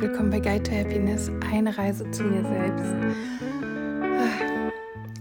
willkommen 0.00 0.30
bei 0.30 0.40
Guide 0.40 0.62
to 0.62 0.72
Happiness, 0.72 1.30
eine 1.52 1.76
Reise 1.76 2.10
zu 2.10 2.22
mir 2.22 2.42
selbst. 2.42 2.94
Ah, 4.00 4.70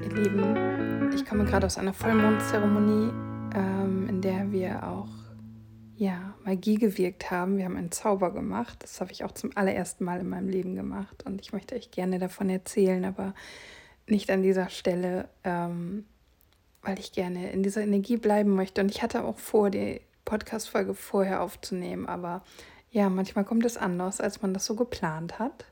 ihr 0.02 0.16
Lieben, 0.16 1.12
ich 1.14 1.26
komme 1.26 1.44
gerade 1.44 1.66
aus 1.66 1.78
einer 1.78 1.92
Vollmondzeremonie, 1.92 3.12
ähm, 3.56 4.08
in 4.08 4.22
der 4.22 4.50
wir 4.54 4.88
auch 4.88 5.10
ja, 5.98 6.34
Magie 6.46 6.76
gewirkt 6.76 7.30
haben. 7.30 7.58
Wir 7.58 7.66
haben 7.66 7.76
einen 7.76 7.92
Zauber 7.92 8.32
gemacht. 8.32 8.78
Das 8.82 9.02
habe 9.02 9.12
ich 9.12 9.26
auch 9.26 9.34
zum 9.34 9.52
allerersten 9.56 10.06
Mal 10.06 10.22
in 10.22 10.30
meinem 10.30 10.48
Leben 10.48 10.78
gemacht 10.78 11.26
und 11.26 11.42
ich 11.42 11.52
möchte 11.52 11.76
euch 11.76 11.92
gerne 11.92 12.18
davon 12.18 12.50
erzählen, 12.50 13.04
aber 13.04 13.34
nicht 14.08 14.32
an 14.32 14.44
dieser 14.44 14.70
Stelle, 14.70 15.28
ähm, 15.44 16.06
weil 16.84 17.00
ich 17.00 17.12
gerne 17.12 17.52
in 17.52 17.64
dieser 17.64 17.82
Energie 17.82 18.16
bleiben 18.16 18.56
möchte. 18.56 18.80
Und 18.80 18.92
ich 18.92 19.04
hatte 19.04 19.26
auch 19.26 19.40
vor, 19.40 19.72
die 19.72 20.00
Podcast-Folge 20.24 20.94
vorher 20.94 21.42
aufzunehmen, 21.42 22.06
aber 22.06 22.44
ja, 22.92 23.10
manchmal 23.10 23.46
kommt 23.46 23.66
es 23.66 23.78
anders, 23.78 24.20
als 24.20 24.42
man 24.42 24.54
das 24.54 24.66
so 24.66 24.76
geplant 24.76 25.40
hat. 25.40 25.66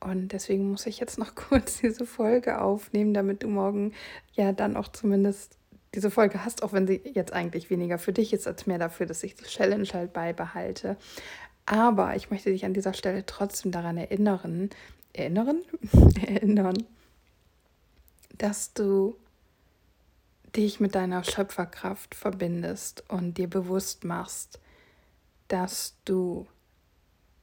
Und 0.00 0.28
deswegen 0.28 0.70
muss 0.70 0.86
ich 0.86 0.98
jetzt 0.98 1.18
noch 1.18 1.34
kurz 1.34 1.78
diese 1.78 2.06
Folge 2.06 2.60
aufnehmen, 2.60 3.14
damit 3.14 3.42
du 3.42 3.48
morgen 3.48 3.92
ja 4.34 4.52
dann 4.52 4.76
auch 4.76 4.88
zumindest 4.88 5.58
diese 5.94 6.10
Folge 6.10 6.44
hast, 6.44 6.62
auch 6.62 6.72
wenn 6.72 6.86
sie 6.86 7.00
jetzt 7.14 7.32
eigentlich 7.32 7.70
weniger 7.70 7.98
für 7.98 8.12
dich 8.12 8.32
ist, 8.32 8.46
als 8.46 8.66
mehr 8.66 8.78
dafür, 8.78 9.06
dass 9.06 9.22
ich 9.22 9.34
die 9.34 9.44
Challenge 9.44 9.88
halt 9.92 10.12
beibehalte. 10.12 10.96
Aber 11.64 12.14
ich 12.16 12.30
möchte 12.30 12.50
dich 12.50 12.64
an 12.64 12.74
dieser 12.74 12.92
Stelle 12.92 13.24
trotzdem 13.24 13.72
daran 13.72 13.96
erinnern, 13.96 14.70
erinnern, 15.12 15.62
erinnern, 16.26 16.76
dass 18.36 18.74
du 18.74 19.16
dich 20.54 20.80
mit 20.80 20.94
deiner 20.94 21.24
Schöpferkraft 21.24 22.14
verbindest 22.14 23.04
und 23.08 23.38
dir 23.38 23.48
bewusst 23.48 24.04
machst, 24.04 24.60
dass 25.48 25.96
du 26.04 26.46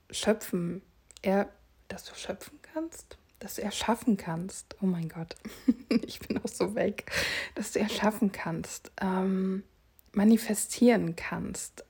schöpfen, 0.09 0.81
er, 1.21 1.49
dass 1.87 2.05
du 2.05 2.15
schöpfen 2.15 2.59
kannst, 2.61 3.17
dass 3.39 3.55
du 3.55 3.61
erschaffen 3.61 4.17
kannst. 4.17 4.75
Oh 4.81 4.85
mein 4.85 5.09
Gott, 5.09 5.35
ich 5.89 6.19
bin 6.19 6.37
auch 6.37 6.47
so 6.47 6.75
weg, 6.75 7.11
dass 7.55 7.73
du 7.73 7.79
erschaffen 7.79 8.31
kannst, 8.31 8.91
ähm, 9.01 9.63
manifestieren 10.13 11.15
kannst. 11.15 11.83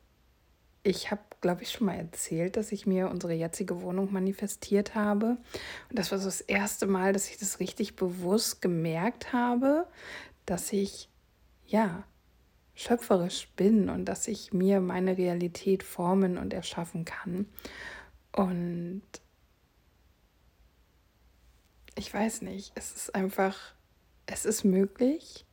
Ich 0.83 1.11
habe, 1.11 1.21
glaube 1.39 1.63
ich, 1.63 1.71
schon 1.71 1.87
mal 1.87 1.95
erzählt, 1.95 2.57
dass 2.57 2.71
ich 2.71 2.85
mir 2.85 3.09
unsere 3.09 3.33
jetzige 3.33 3.81
Wohnung 3.81 4.11
manifestiert 4.11 4.95
habe. 4.95 5.37
Und 5.89 5.99
das 5.99 6.11
war 6.11 6.19
so 6.19 6.25
das 6.25 6.41
erste 6.41 6.87
Mal, 6.87 7.13
dass 7.13 7.29
ich 7.29 7.37
das 7.37 7.59
richtig 7.59 7.95
bewusst 7.95 8.61
gemerkt 8.61 9.31
habe, 9.31 9.87
dass 10.45 10.73
ich, 10.73 11.09
ja, 11.65 12.03
schöpferisch 12.75 13.49
bin 13.55 13.89
und 13.89 14.05
dass 14.05 14.27
ich 14.27 14.53
mir 14.53 14.79
meine 14.81 15.17
Realität 15.17 15.83
formen 15.83 16.37
und 16.37 16.53
erschaffen 16.53 17.05
kann. 17.05 17.47
Und 18.31 19.03
ich 21.95 22.13
weiß 22.13 22.41
nicht, 22.41 22.71
es 22.75 22.91
ist 22.95 23.15
einfach, 23.15 23.57
es 24.25 24.45
ist 24.45 24.63
möglich, 24.63 25.45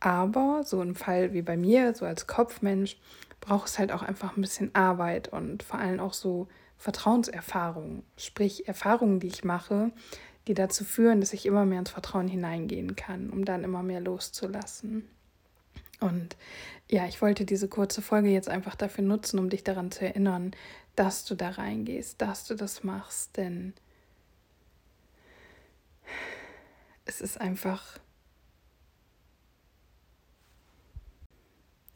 aber 0.00 0.62
so 0.64 0.80
ein 0.80 0.94
Fall 0.94 1.32
wie 1.32 1.42
bei 1.42 1.56
mir, 1.56 1.94
so 1.94 2.06
als 2.06 2.26
Kopfmensch, 2.26 2.98
braucht 3.40 3.68
es 3.68 3.78
halt 3.78 3.92
auch 3.92 4.02
einfach 4.02 4.36
ein 4.36 4.40
bisschen 4.40 4.74
Arbeit 4.74 5.28
und 5.28 5.62
vor 5.62 5.78
allem 5.78 6.00
auch 6.00 6.14
so 6.14 6.48
Vertrauenserfahrungen, 6.78 8.04
sprich 8.16 8.66
Erfahrungen, 8.66 9.20
die 9.20 9.28
ich 9.28 9.44
mache, 9.44 9.92
die 10.46 10.54
dazu 10.54 10.84
führen, 10.84 11.20
dass 11.20 11.32
ich 11.32 11.46
immer 11.46 11.64
mehr 11.64 11.78
ins 11.78 11.90
Vertrauen 11.90 12.28
hineingehen 12.28 12.96
kann, 12.96 13.30
um 13.30 13.44
dann 13.44 13.64
immer 13.64 13.82
mehr 13.82 14.00
loszulassen. 14.00 15.08
Und 16.00 16.36
ja, 16.90 17.06
ich 17.06 17.22
wollte 17.22 17.44
diese 17.44 17.68
kurze 17.68 18.02
Folge 18.02 18.28
jetzt 18.28 18.48
einfach 18.48 18.74
dafür 18.74 19.04
nutzen, 19.04 19.38
um 19.38 19.48
dich 19.48 19.64
daran 19.64 19.90
zu 19.90 20.04
erinnern, 20.04 20.52
dass 20.96 21.24
du 21.24 21.34
da 21.34 21.50
reingehst, 21.50 22.20
dass 22.20 22.46
du 22.46 22.54
das 22.54 22.84
machst, 22.84 23.36
denn 23.36 23.72
es 27.06 27.20
ist 27.20 27.40
einfach, 27.40 27.98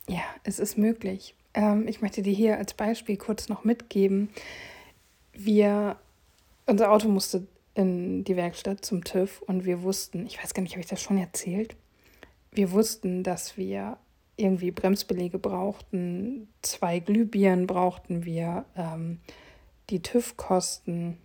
ja, 0.08 0.22
es 0.44 0.58
ist 0.58 0.78
möglich. 0.78 1.34
Ähm, 1.54 1.86
ich 1.86 2.00
möchte 2.00 2.22
dir 2.22 2.32
hier 2.32 2.58
als 2.58 2.74
Beispiel 2.74 3.16
kurz 3.16 3.48
noch 3.48 3.64
mitgeben, 3.64 4.30
wir, 5.32 5.96
unser 6.66 6.90
Auto 6.90 7.08
musste 7.08 7.46
in 7.74 8.24
die 8.24 8.36
Werkstatt 8.36 8.84
zum 8.84 9.04
TÜV 9.04 9.42
und 9.42 9.64
wir 9.64 9.82
wussten, 9.82 10.26
ich 10.26 10.42
weiß 10.42 10.54
gar 10.54 10.62
nicht, 10.62 10.72
habe 10.72 10.80
ich 10.80 10.88
das 10.88 11.02
schon 11.02 11.18
erzählt? 11.18 11.76
Wir 12.50 12.72
wussten, 12.72 13.22
dass 13.22 13.56
wir 13.56 13.98
irgendwie 14.36 14.70
Bremsbeläge 14.70 15.38
brauchten, 15.38 16.48
zwei 16.62 17.00
Glühbirnen 17.00 17.66
brauchten 17.66 18.24
wir, 18.24 18.64
ähm, 18.76 19.18
die 19.90 20.00
TÜV-Kosten. 20.00 21.18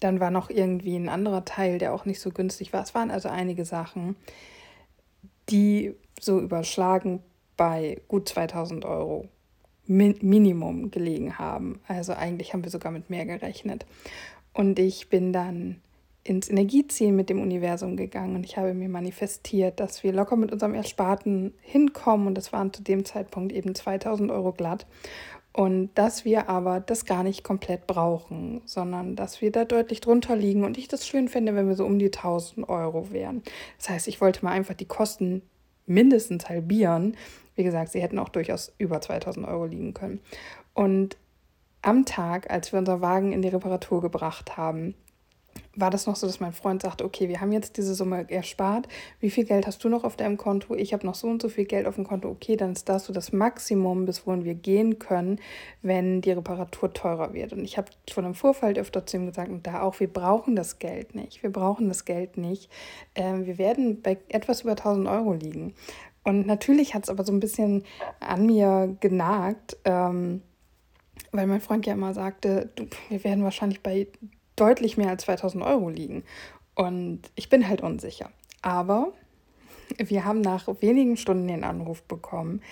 Dann 0.00 0.20
war 0.20 0.30
noch 0.30 0.50
irgendwie 0.50 0.96
ein 0.96 1.08
anderer 1.08 1.44
Teil, 1.44 1.78
der 1.78 1.94
auch 1.94 2.04
nicht 2.04 2.20
so 2.20 2.30
günstig 2.30 2.72
war. 2.72 2.82
Es 2.82 2.94
waren 2.94 3.10
also 3.10 3.28
einige 3.28 3.64
Sachen, 3.64 4.16
die 5.48 5.94
so 6.20 6.40
überschlagen 6.40 7.22
bei 7.56 8.00
gut 8.08 8.28
2000 8.28 8.84
Euro 8.84 9.28
Minimum 9.86 10.90
gelegen 10.90 11.38
haben. 11.38 11.80
Also 11.88 12.12
eigentlich 12.12 12.52
haben 12.52 12.62
wir 12.62 12.70
sogar 12.70 12.92
mit 12.92 13.10
mehr 13.10 13.26
gerechnet. 13.26 13.86
Und 14.52 14.78
ich 14.78 15.08
bin 15.08 15.32
dann 15.32 15.80
ins 16.22 16.50
Energieziehen 16.50 17.16
mit 17.16 17.30
dem 17.30 17.40
Universum 17.40 17.96
gegangen 17.96 18.36
und 18.36 18.44
ich 18.44 18.56
habe 18.56 18.74
mir 18.74 18.88
manifestiert, 18.88 19.80
dass 19.80 20.02
wir 20.02 20.12
locker 20.12 20.36
mit 20.36 20.52
unserem 20.52 20.74
Ersparten 20.74 21.54
hinkommen 21.62 22.26
und 22.26 22.34
das 22.34 22.52
waren 22.52 22.72
zu 22.72 22.82
dem 22.82 23.04
Zeitpunkt 23.04 23.52
eben 23.52 23.74
2000 23.74 24.30
Euro 24.30 24.52
glatt 24.52 24.86
und 25.52 25.90
dass 25.94 26.24
wir 26.24 26.48
aber 26.48 26.78
das 26.78 27.06
gar 27.06 27.22
nicht 27.22 27.42
komplett 27.42 27.86
brauchen, 27.86 28.60
sondern 28.66 29.16
dass 29.16 29.40
wir 29.40 29.50
da 29.50 29.64
deutlich 29.64 30.00
drunter 30.00 30.36
liegen 30.36 30.64
und 30.64 30.78
ich 30.78 30.88
das 30.88 31.06
schön 31.06 31.28
finde, 31.28 31.54
wenn 31.54 31.68
wir 31.68 31.74
so 31.74 31.86
um 31.86 31.98
die 31.98 32.06
1000 32.06 32.68
Euro 32.68 33.10
wären. 33.10 33.42
Das 33.78 33.88
heißt, 33.88 34.08
ich 34.08 34.20
wollte 34.20 34.44
mal 34.44 34.52
einfach 34.52 34.74
die 34.74 34.84
Kosten 34.84 35.42
mindestens 35.86 36.48
halbieren. 36.48 37.16
Wie 37.56 37.64
gesagt, 37.64 37.92
sie 37.92 38.00
hätten 38.00 38.18
auch 38.18 38.28
durchaus 38.28 38.72
über 38.78 39.00
2000 39.00 39.46
Euro 39.48 39.64
liegen 39.64 39.92
können. 39.92 40.20
Und 40.72 41.16
am 41.82 42.04
Tag, 42.04 42.50
als 42.50 42.72
wir 42.72 42.78
unser 42.78 43.00
Wagen 43.00 43.32
in 43.32 43.42
die 43.42 43.48
Reparatur 43.48 44.00
gebracht 44.00 44.56
haben, 44.56 44.94
war 45.76 45.90
das 45.90 46.06
noch 46.06 46.16
so, 46.16 46.26
dass 46.26 46.40
mein 46.40 46.52
Freund 46.52 46.82
sagte, 46.82 47.04
okay, 47.04 47.28
wir 47.28 47.40
haben 47.40 47.52
jetzt 47.52 47.76
diese 47.76 47.94
Summe 47.94 48.28
erspart. 48.28 48.88
Wie 49.20 49.30
viel 49.30 49.44
Geld 49.44 49.66
hast 49.66 49.82
du 49.84 49.88
noch 49.88 50.02
auf 50.02 50.16
deinem 50.16 50.36
Konto? 50.36 50.74
Ich 50.74 50.92
habe 50.92 51.06
noch 51.06 51.14
so 51.14 51.28
und 51.28 51.40
so 51.40 51.48
viel 51.48 51.64
Geld 51.64 51.86
auf 51.86 51.94
dem 51.94 52.04
Konto. 52.04 52.28
Okay, 52.28 52.56
dann 52.56 52.72
ist 52.72 52.88
das 52.88 53.04
so 53.04 53.12
das 53.12 53.32
Maximum, 53.32 54.04
bis 54.04 54.26
wohin 54.26 54.44
wir 54.44 54.54
gehen 54.54 54.98
können, 54.98 55.40
wenn 55.80 56.22
die 56.22 56.32
Reparatur 56.32 56.92
teurer 56.92 57.34
wird. 57.34 57.52
Und 57.52 57.64
ich 57.64 57.78
habe 57.78 57.88
schon 58.10 58.24
im 58.24 58.34
Vorfeld 58.34 58.78
öfter 58.78 59.06
zu 59.06 59.16
ihm 59.16 59.26
gesagt, 59.26 59.48
und 59.48 59.66
da 59.66 59.82
auch, 59.82 60.00
wir 60.00 60.12
brauchen 60.12 60.56
das 60.56 60.80
Geld 60.80 61.14
nicht. 61.14 61.42
Wir 61.42 61.50
brauchen 61.50 61.88
das 61.88 62.04
Geld 62.04 62.36
nicht. 62.36 62.68
Ähm, 63.14 63.46
wir 63.46 63.56
werden 63.56 64.02
bei 64.02 64.18
etwas 64.28 64.62
über 64.62 64.72
1000 64.72 65.06
Euro 65.06 65.34
liegen. 65.34 65.74
Und 66.24 66.46
natürlich 66.46 66.94
hat 66.94 67.04
es 67.04 67.10
aber 67.10 67.24
so 67.24 67.32
ein 67.32 67.40
bisschen 67.40 67.84
an 68.18 68.44
mir 68.44 68.96
genagt. 69.00 69.78
Ähm, 69.84 70.42
weil 71.32 71.46
mein 71.46 71.60
Freund 71.60 71.86
ja 71.86 71.94
immer 71.94 72.14
sagte, 72.14 72.70
du, 72.74 72.86
wir 73.08 73.22
werden 73.24 73.44
wahrscheinlich 73.44 73.82
bei 73.82 74.08
deutlich 74.56 74.96
mehr 74.96 75.10
als 75.10 75.24
2000 75.24 75.64
Euro 75.64 75.88
liegen. 75.88 76.24
Und 76.74 77.22
ich 77.34 77.48
bin 77.48 77.66
halt 77.68 77.80
unsicher. 77.80 78.30
Aber 78.62 79.12
wir 79.96 80.24
haben 80.24 80.40
nach 80.40 80.68
wenigen 80.80 81.16
Stunden 81.16 81.48
den 81.48 81.64
Anruf 81.64 82.02
bekommen, 82.02 82.62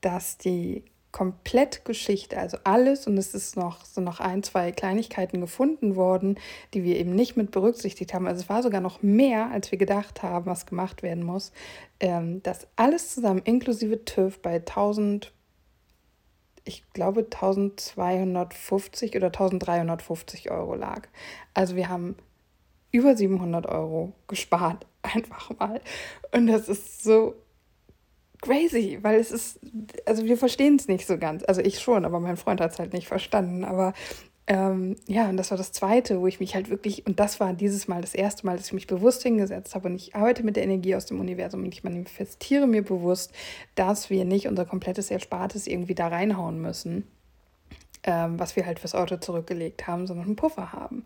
dass 0.00 0.38
die 0.38 0.84
Komplettgeschichte, 1.12 2.38
also 2.38 2.56
alles, 2.64 3.06
und 3.06 3.18
es 3.18 3.34
ist 3.34 3.54
noch 3.54 3.84
so 3.84 4.00
noch 4.00 4.18
ein, 4.18 4.42
zwei 4.42 4.72
Kleinigkeiten 4.72 5.42
gefunden 5.42 5.94
worden, 5.94 6.38
die 6.72 6.84
wir 6.84 6.96
eben 6.96 7.14
nicht 7.14 7.36
mit 7.36 7.50
berücksichtigt 7.50 8.14
haben. 8.14 8.26
Also 8.26 8.42
es 8.42 8.48
war 8.48 8.62
sogar 8.62 8.80
noch 8.80 9.02
mehr, 9.02 9.50
als 9.50 9.70
wir 9.70 9.78
gedacht 9.78 10.22
haben, 10.22 10.46
was 10.46 10.64
gemacht 10.64 11.02
werden 11.02 11.22
muss. 11.22 11.52
Ähm, 12.00 12.42
dass 12.42 12.66
alles 12.76 13.14
zusammen 13.14 13.42
inklusive 13.44 14.06
TÜV 14.06 14.40
bei 14.40 14.54
1000 14.54 15.32
ich 16.64 16.84
glaube, 16.92 17.20
1250 17.20 19.16
oder 19.16 19.26
1350 19.26 20.50
Euro 20.50 20.74
lag. 20.74 21.08
Also 21.54 21.76
wir 21.76 21.88
haben 21.88 22.16
über 22.90 23.16
700 23.16 23.66
Euro 23.66 24.12
gespart, 24.28 24.86
einfach 25.02 25.50
mal. 25.58 25.80
Und 26.32 26.46
das 26.46 26.68
ist 26.68 27.02
so 27.02 27.34
crazy, 28.40 28.98
weil 29.02 29.20
es 29.20 29.30
ist, 29.30 29.60
also 30.04 30.24
wir 30.24 30.36
verstehen 30.36 30.76
es 30.76 30.88
nicht 30.88 31.06
so 31.06 31.16
ganz. 31.16 31.44
Also 31.46 31.60
ich 31.60 31.80
schon, 31.80 32.04
aber 32.04 32.20
mein 32.20 32.36
Freund 32.36 32.60
hat 32.60 32.72
es 32.72 32.78
halt 32.78 32.92
nicht 32.92 33.08
verstanden. 33.08 33.64
Aber 33.64 33.94
ähm, 34.48 34.96
ja, 35.06 35.28
und 35.28 35.36
das 35.36 35.50
war 35.50 35.58
das 35.58 35.70
Zweite, 35.70 36.20
wo 36.20 36.26
ich 36.26 36.40
mich 36.40 36.54
halt 36.54 36.68
wirklich, 36.68 37.06
und 37.06 37.20
das 37.20 37.38
war 37.38 37.52
dieses 37.52 37.86
Mal 37.86 38.00
das 38.00 38.14
erste 38.14 38.44
Mal, 38.44 38.56
dass 38.56 38.66
ich 38.66 38.72
mich 38.72 38.88
bewusst 38.88 39.22
hingesetzt 39.22 39.74
habe 39.74 39.88
und 39.88 39.94
ich 39.94 40.16
arbeite 40.16 40.42
mit 40.42 40.56
der 40.56 40.64
Energie 40.64 40.96
aus 40.96 41.06
dem 41.06 41.20
Universum 41.20 41.62
und 41.62 41.72
ich 41.72 41.84
manifestiere 41.84 42.66
mir 42.66 42.82
bewusst, 42.82 43.32
dass 43.76 44.10
wir 44.10 44.24
nicht 44.24 44.48
unser 44.48 44.64
komplettes 44.64 45.10
Erspartes 45.12 45.68
irgendwie 45.68 45.94
da 45.94 46.08
reinhauen 46.08 46.60
müssen, 46.60 47.06
ähm, 48.02 48.38
was 48.38 48.56
wir 48.56 48.66
halt 48.66 48.80
fürs 48.80 48.96
Auto 48.96 49.16
zurückgelegt 49.16 49.86
haben, 49.86 50.08
sondern 50.08 50.26
einen 50.26 50.36
Puffer 50.36 50.72
haben. 50.72 51.04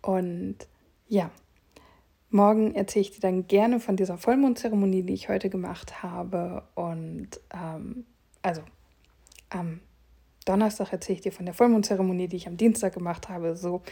Und 0.00 0.56
ja, 1.08 1.30
morgen 2.30 2.74
erzähle 2.74 3.02
ich 3.02 3.10
dir 3.12 3.20
dann 3.20 3.46
gerne 3.46 3.78
von 3.78 3.96
dieser 3.96 4.18
Vollmondzeremonie, 4.18 5.04
die 5.04 5.14
ich 5.14 5.28
heute 5.28 5.50
gemacht 5.50 6.02
habe. 6.02 6.64
Und 6.74 7.28
ähm, 7.54 8.06
also 8.42 8.62
am 9.50 9.80
Donnerstag 10.44 10.92
erzähle 10.92 11.16
ich 11.16 11.22
dir 11.22 11.32
von 11.32 11.46
der 11.46 11.54
Vollmondzeremonie, 11.54 12.28
die 12.28 12.36
ich 12.36 12.48
am 12.48 12.56
Dienstag 12.56 12.94
gemacht 12.94 13.28
habe, 13.28 13.56
so. 13.56 13.82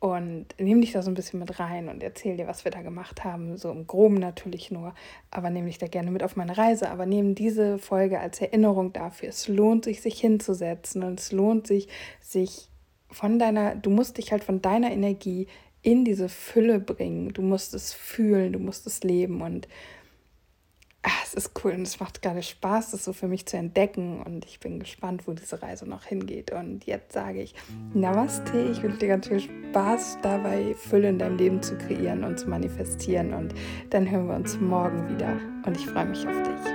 Und 0.00 0.48
nehme 0.58 0.82
dich 0.82 0.92
da 0.92 1.00
so 1.00 1.10
ein 1.10 1.14
bisschen 1.14 1.40
mit 1.40 1.58
rein 1.58 1.88
und 1.88 2.02
erzähle 2.02 2.36
dir, 2.36 2.46
was 2.46 2.66
wir 2.66 2.70
da 2.70 2.82
gemacht 2.82 3.24
haben. 3.24 3.56
So 3.56 3.70
im 3.70 3.86
Groben 3.86 4.16
natürlich 4.16 4.70
nur, 4.70 4.94
aber 5.30 5.48
nehme 5.48 5.68
dich 5.68 5.78
da 5.78 5.86
gerne 5.86 6.10
mit 6.10 6.22
auf 6.22 6.36
meine 6.36 6.58
Reise. 6.58 6.90
Aber 6.90 7.06
nehme 7.06 7.32
diese 7.32 7.78
Folge 7.78 8.20
als 8.20 8.38
Erinnerung 8.38 8.92
dafür. 8.92 9.30
Es 9.30 9.48
lohnt 9.48 9.86
sich, 9.86 10.02
sich 10.02 10.20
hinzusetzen 10.20 11.04
und 11.04 11.20
es 11.20 11.32
lohnt 11.32 11.66
sich, 11.66 11.88
sich 12.20 12.68
von 13.10 13.38
deiner, 13.38 13.76
du 13.76 13.88
musst 13.88 14.18
dich 14.18 14.30
halt 14.30 14.44
von 14.44 14.60
deiner 14.60 14.90
Energie 14.90 15.46
in 15.80 16.04
diese 16.04 16.28
Fülle 16.28 16.80
bringen. 16.80 17.32
Du 17.32 17.40
musst 17.40 17.72
es 17.72 17.94
fühlen, 17.94 18.52
du 18.52 18.58
musst 18.58 18.86
es 18.86 19.04
leben 19.04 19.40
und 19.40 19.68
ach, 21.04 21.24
es 21.24 21.34
ist 21.34 21.52
cool 21.62 21.72
und 21.72 21.82
es 21.82 22.00
macht 22.00 22.22
gerade 22.22 22.42
Spaß, 22.42 22.90
das 22.90 23.04
so 23.04 23.12
für 23.12 23.28
mich 23.28 23.46
zu 23.46 23.56
entdecken 23.56 24.22
und 24.22 24.44
ich 24.44 24.58
bin 24.58 24.80
gespannt, 24.80 25.26
wo 25.26 25.32
diese 25.32 25.62
Reise 25.62 25.88
noch 25.88 26.04
hingeht. 26.04 26.50
Und 26.50 26.84
jetzt 26.86 27.12
sage 27.12 27.42
ich 27.42 27.54
Namaste, 27.92 28.58
ich 28.72 28.82
wünsche 28.82 28.98
dir 28.98 29.08
ganz 29.08 29.28
viel 29.28 29.40
Spaß 29.40 30.18
dabei, 30.22 30.74
Fülle 30.74 31.10
in 31.10 31.18
deinem 31.18 31.36
Leben 31.36 31.62
zu 31.62 31.76
kreieren 31.76 32.24
und 32.24 32.38
zu 32.38 32.48
manifestieren 32.48 33.34
und 33.34 33.54
dann 33.90 34.10
hören 34.10 34.28
wir 34.28 34.34
uns 34.34 34.58
morgen 34.58 35.08
wieder 35.14 35.36
und 35.66 35.76
ich 35.76 35.86
freue 35.86 36.06
mich 36.06 36.26
auf 36.26 36.42
dich. 36.42 36.73